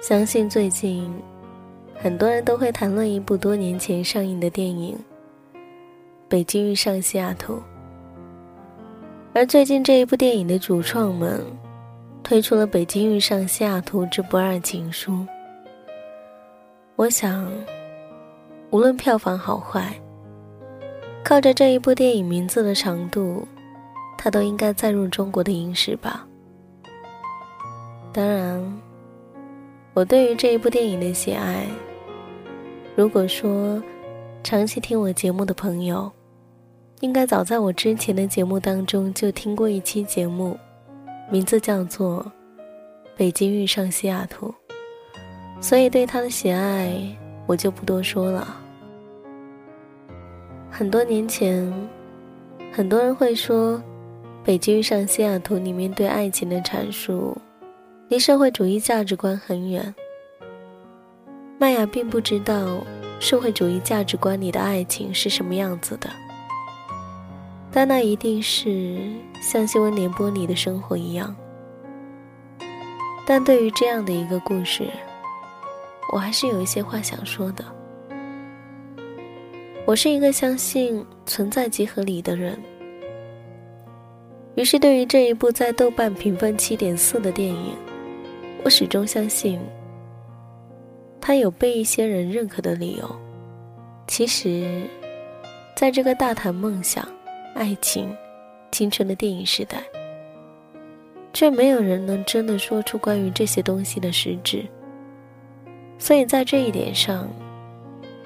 [0.00, 1.12] 相信最近
[2.00, 4.96] 很多人都会谈论一部多年前上映的电影
[6.28, 7.54] 《北京遇上西雅图》，
[9.34, 11.44] 而最近这一部电影的主创们
[12.22, 15.26] 推出了《北京遇上西雅图》这不二情书。
[16.94, 17.50] 我想，
[18.70, 19.92] 无论票房好坏，
[21.24, 23.46] 靠着这一部电影名字的长度，
[24.16, 26.24] 它都应该载入中国的影史吧。
[28.12, 28.80] 当然。
[29.98, 31.66] 我对于这一部电影的喜爱，
[32.94, 33.82] 如果说
[34.44, 36.08] 长期听我节目的朋友，
[37.00, 40.56] 应该早在我之前的节目当中就听过一期节目，
[41.28, 42.24] 名字叫做
[43.16, 44.54] 《北京遇上西雅图》，
[45.60, 46.94] 所以对他的喜爱
[47.48, 48.56] 我就不多说了。
[50.70, 51.68] 很多年前，
[52.70, 53.74] 很多人会说，
[54.44, 57.36] 《北京遇上西雅图》里面对爱情的阐述。
[58.08, 59.94] 离社会主义价值观很远。
[61.58, 62.82] 麦雅并不知道
[63.20, 66.08] 社会主义价值观里的爱情是什么样子的，
[67.70, 68.98] 但那一定是
[69.42, 71.36] 像新闻联播里的生活一样。
[73.26, 74.84] 但对于这样的一个故事，
[76.10, 77.62] 我还是有一些话想说的。
[79.84, 82.58] 我是一个相信存在即合理的人，
[84.54, 87.74] 于是对于这一部在豆瓣评分七点四的电影。
[88.68, 89.58] 我始终相信，
[91.18, 93.16] 他有被一些人认可的理由。
[94.06, 94.82] 其实，
[95.74, 97.08] 在这个大谈梦想、
[97.54, 98.14] 爱情、
[98.70, 99.82] 青春的电影时代，
[101.32, 104.66] 却没有人能真的说出关于这些东西的实质。
[105.98, 107.26] 所以在这一点上，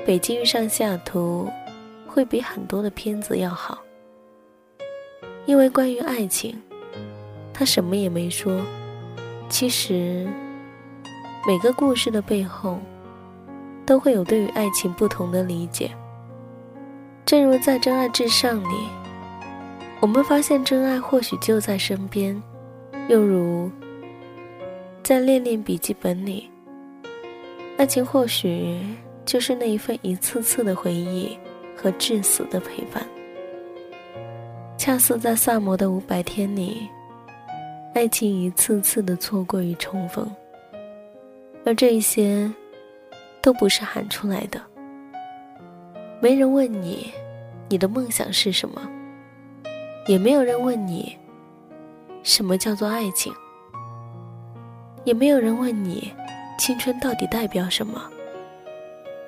[0.04, 1.48] 《北京遇上西雅图》
[2.10, 3.78] 会比很多的片子要好，
[5.46, 6.60] 因为关于爱情，
[7.54, 8.60] 他什么也没说。
[9.52, 10.26] 其实，
[11.46, 12.78] 每个故事的背后，
[13.84, 15.90] 都会有对于爱情不同的理解。
[17.26, 18.74] 正如在《真爱至上》里，
[20.00, 22.34] 我们发现真爱或许就在身边；
[23.08, 23.70] 又如
[25.02, 26.50] 在《恋恋笔记本》里，
[27.76, 28.80] 爱情或许
[29.26, 31.38] 就是那一份一次次的回忆
[31.76, 33.06] 和至死的陪伴。
[34.78, 36.88] 恰似在《萨摩的五百天》里。
[37.94, 40.26] 爱情一次次的错过与重逢，
[41.62, 42.50] 而这些，
[43.42, 44.58] 都不是喊出来的。
[46.18, 47.12] 没人问你，
[47.68, 48.80] 你的梦想是什么，
[50.06, 51.14] 也没有人问你，
[52.22, 53.30] 什么叫做爱情，
[55.04, 56.10] 也没有人问你，
[56.58, 58.02] 青春到底代表什么。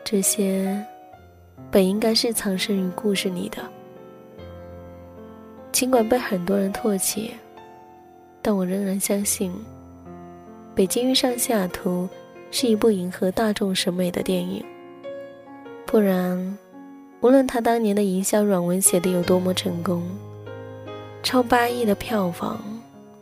[0.03, 0.83] 这些，
[1.71, 3.59] 本应该是藏身于故事里的，
[5.71, 7.35] 尽管被很多人唾弃。
[8.47, 9.51] 但我仍然相信，
[10.75, 12.07] 《北京遇上西雅图》
[12.55, 14.63] 是一部迎合大众审美的电影。
[15.87, 16.59] 不然，
[17.23, 20.03] 无论他当年的营销软文写的有多么成功，
[21.23, 22.61] 超八亿的票房，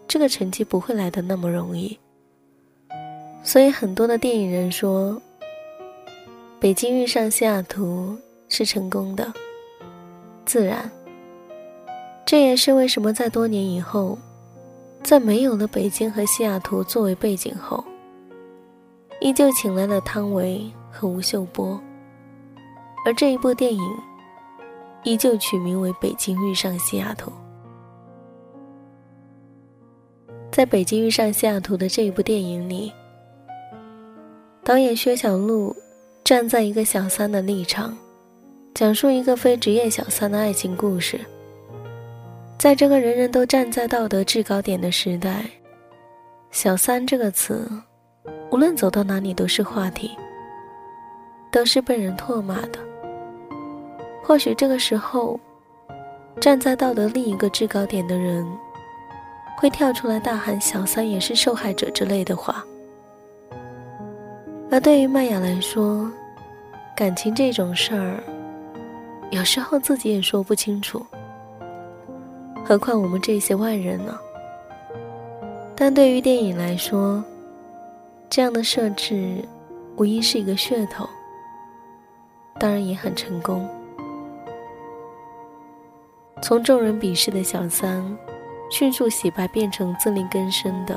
[0.08, 1.96] 这个成绩不会来的那么容易。
[3.44, 5.12] 所以，很多的电影人说，
[6.58, 8.18] 《北京遇上西雅图》
[8.48, 9.32] 是成功的。
[10.44, 10.90] 自然，
[12.26, 14.18] 这也是为什么在多年以后。
[15.02, 17.84] 在没有了北京和西雅图作为背景后，
[19.20, 21.78] 依旧请来了汤唯和吴秀波，
[23.04, 23.82] 而这一部电影
[25.02, 27.30] 依旧取名为《北京遇上西雅图》。
[30.50, 32.92] 在北京遇上西雅图的这一部电影里，
[34.62, 35.74] 导演薛晓路
[36.22, 37.96] 站在一个小三的立场，
[38.72, 41.20] 讲述一个非职业小三的爱情故事。
[42.62, 45.44] 在这个人人都站在道德制高点的时代
[46.52, 47.68] ，“小三”这个词，
[48.52, 50.16] 无论走到哪里都是话题，
[51.50, 52.78] 都是被人唾骂的。
[54.22, 55.40] 或许这个时候，
[56.40, 58.46] 站在道德另一个制高点的人，
[59.58, 62.64] 会跳出来大喊“小三也是受害者”之类的话。
[64.70, 66.08] 而对于麦雅来说，
[66.94, 68.22] 感情这种事儿，
[69.32, 71.04] 有时候自己也说不清楚。
[72.64, 74.18] 何况我们这些外人呢？
[75.74, 77.22] 但对于电影来说，
[78.30, 79.44] 这样的设置
[79.96, 81.06] 无疑是一个噱头，
[82.58, 83.68] 当然也很成功。
[86.40, 88.02] 从众人鄙视的小三，
[88.70, 90.96] 迅速洗白变成自力更生的、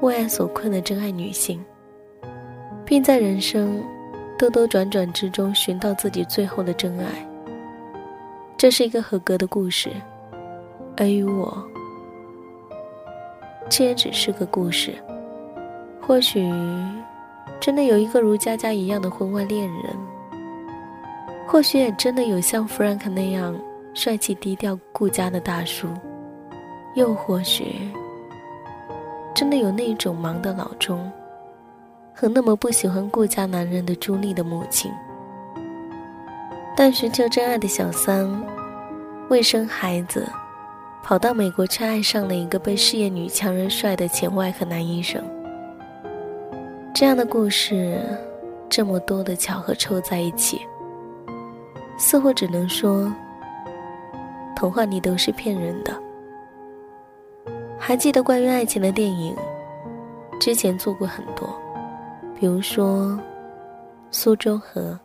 [0.00, 1.62] 为爱所困的真爱女性，
[2.84, 3.82] 并在人生
[4.38, 7.28] 兜兜转转之中寻到自己最后的真爱，
[8.56, 9.90] 这是一个合格的故事。
[10.96, 11.62] 而于我，
[13.68, 14.94] 这也只是个故事。
[16.00, 16.48] 或许
[17.60, 19.96] 真的有一个如佳佳一样的婚外恋人，
[21.46, 23.54] 或许也真的有像 Frank 那样
[23.92, 25.88] 帅气低调顾家的大叔，
[26.94, 27.90] 又或许
[29.34, 31.10] 真的有那种忙的老钟，
[32.14, 34.90] 和那么不喜欢顾家男人的朱莉的母亲。
[36.76, 38.30] 但寻求真爱的小三，
[39.28, 40.28] 未生孩子，
[41.06, 45.22] 跑到美国却爱上了一个被事业女强人帅的前外科男医生。
[46.92, 48.00] 这样的故事，
[48.68, 50.60] 这么多的巧合凑在一起，
[51.96, 53.08] 似乎只能说，
[54.56, 55.94] 童话里都是骗人的。
[57.78, 59.32] 还记得关于爱情的电影，
[60.40, 61.48] 之前做过很多，
[62.34, 63.10] 比如说
[64.10, 64.98] 《苏州河》。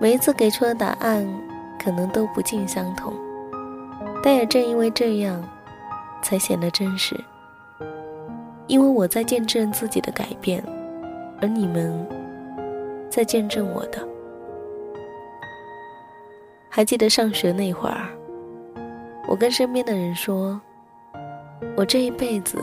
[0.00, 1.24] 每一次给出的答案，
[1.78, 3.12] 可能都不尽相同，
[4.26, 5.40] 但也正因为这样，
[6.20, 7.14] 才显得真实。
[8.66, 10.60] 因为我在见证自己的改变，
[11.40, 12.04] 而你们
[13.08, 14.04] 在见证我的。
[16.68, 18.08] 还记得上学那会儿，
[19.28, 20.60] 我跟身边的人说，
[21.76, 22.58] 我这一辈子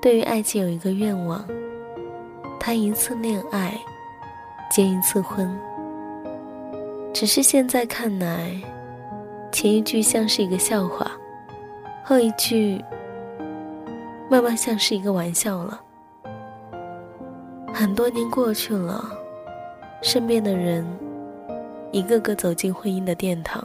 [0.00, 1.46] 对于爱情有一个愿望：
[2.58, 3.78] 谈一次恋爱，
[4.70, 5.54] 结一次婚。
[7.12, 8.58] 只是现在看来，
[9.52, 11.12] 前一句像是一个笑话，
[12.02, 12.82] 后一句
[14.30, 15.78] 慢慢像是一个玩笑了。
[17.72, 19.04] 很多年过去了，
[20.00, 20.84] 身边的人
[21.92, 23.62] 一个个走进婚姻的殿堂，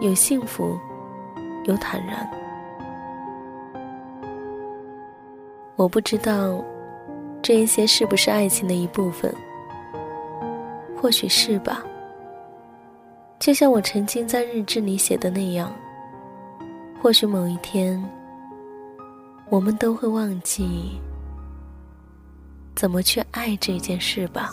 [0.00, 0.78] 有幸福，
[1.66, 2.28] 有坦然。
[5.76, 6.64] 我不知道
[7.42, 9.32] 这一些是不是爱情的一部分。
[10.96, 11.84] 或许是吧，
[13.38, 15.72] 就像我曾经在日志里写的那样。
[17.02, 18.02] 或许某一天，
[19.48, 20.98] 我们都会忘记
[22.74, 24.52] 怎么去爱这件事吧。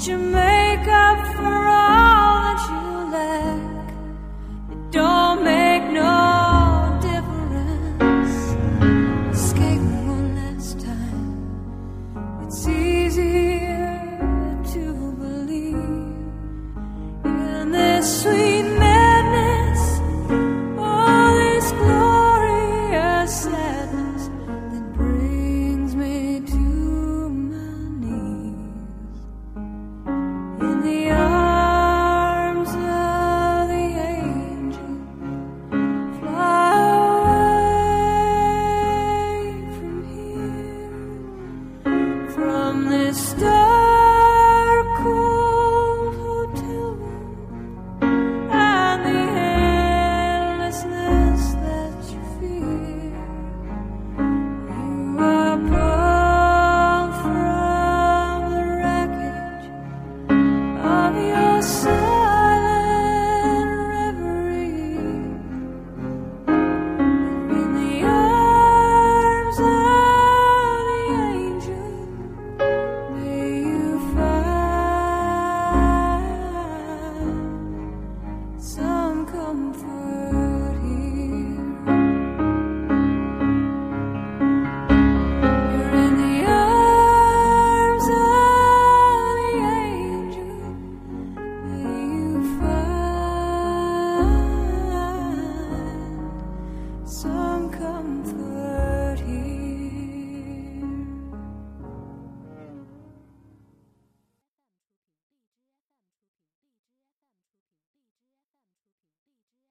[0.00, 1.29] Jamaica